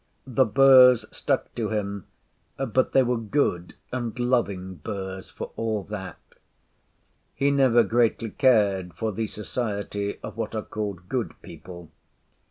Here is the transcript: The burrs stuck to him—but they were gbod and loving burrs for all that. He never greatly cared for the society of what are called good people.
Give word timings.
The 0.25 0.45
burrs 0.45 1.05
stuck 1.15 1.53
to 1.53 1.69
him—but 1.69 2.91
they 2.91 3.03
were 3.03 3.19
gbod 3.19 3.73
and 3.91 4.17
loving 4.17 4.77
burrs 4.77 5.29
for 5.29 5.51
all 5.55 5.83
that. 5.83 6.17
He 7.35 7.51
never 7.51 7.83
greatly 7.83 8.31
cared 8.31 8.95
for 8.95 9.11
the 9.11 9.27
society 9.27 10.17
of 10.23 10.37
what 10.37 10.55
are 10.55 10.63
called 10.65 11.07
good 11.07 11.39
people. 11.43 11.91